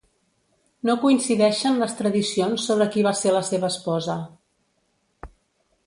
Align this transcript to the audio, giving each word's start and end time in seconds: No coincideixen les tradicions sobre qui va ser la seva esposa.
No 0.89 0.95
coincideixen 1.03 1.77
les 1.83 1.93
tradicions 2.01 2.65
sobre 2.71 2.89
qui 2.95 3.07
va 3.09 3.15
ser 3.23 3.35
la 3.39 3.45
seva 3.53 3.73
esposa. 3.75 4.21